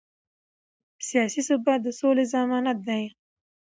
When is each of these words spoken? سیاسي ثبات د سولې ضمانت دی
سیاسي 1.07 1.41
ثبات 1.47 1.79
د 1.83 1.87
سولې 1.99 2.25
ضمانت 2.33 2.77
دی 2.87 3.03